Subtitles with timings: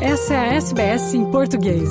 [0.00, 1.88] Essa é a SBS em português.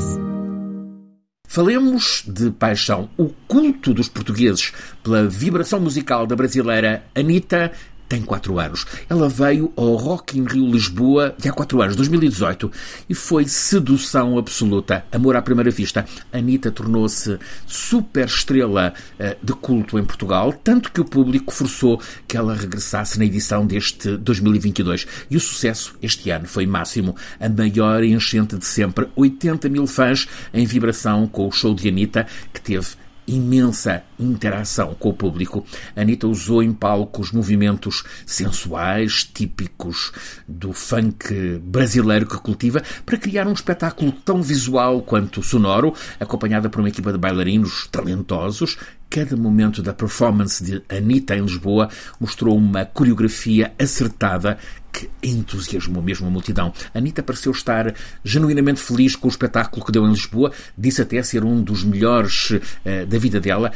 [1.48, 4.72] Falemos de paixão, o culto dos portugueses
[5.04, 7.72] pela vibração musical da brasileira Anitta
[8.08, 8.86] tem 4 anos.
[9.10, 12.72] Ela veio ao Rock in Rio Lisboa há 4 anos, 2018,
[13.10, 16.06] e foi sedução absoluta, amor à primeira vista.
[16.32, 22.38] Anitta tornou-se super estrela uh, de culto em Portugal, tanto que o público forçou que
[22.38, 25.08] ela regressasse na edição deste 2022.
[25.30, 30.28] E o sucesso este ano foi máximo, a maior enchente de sempre, 80 mil fãs
[30.54, 35.66] em vibração com o show de Anitta, que teve imensa interação com o público.
[35.96, 40.12] Anitta usou em palco os movimentos sensuais, típicos
[40.48, 46.80] do funk brasileiro que cultiva, para criar um espetáculo tão visual quanto sonoro, acompanhada por
[46.80, 48.78] uma equipa de bailarinos talentosos.
[49.16, 51.88] Cada momento da performance de Anitta em Lisboa
[52.20, 54.58] mostrou uma coreografia acertada
[54.92, 56.74] que entusiasmou mesmo a multidão.
[56.94, 57.96] Anitta pareceu estar
[58.26, 62.52] genuinamente feliz com o espetáculo que deu em Lisboa, disse até ser um dos melhores
[62.52, 63.72] uh, da vida dela.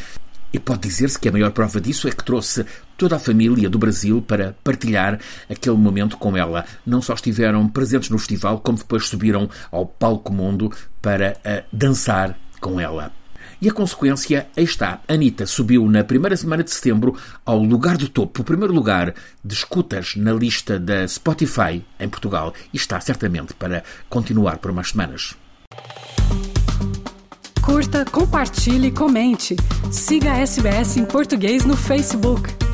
[0.52, 2.66] E pode dizer-se que a maior prova disso é que trouxe
[2.97, 6.66] toda a família do Brasil para partilhar aquele momento com ela.
[6.85, 10.69] Não só estiveram presentes no festival, como depois subiram ao palco mundo
[11.02, 13.17] para uh, dançar com ela.
[13.61, 15.02] E a consequência, aí está.
[15.07, 19.53] Anitta subiu na primeira semana de setembro ao lugar do topo, o primeiro lugar de
[19.53, 22.53] escutas na lista da Spotify em Portugal.
[22.73, 25.35] E está certamente para continuar por umas semanas.
[27.61, 29.55] Curta, compartilhe, comente.
[29.91, 32.69] Siga a SBS em português no Facebook.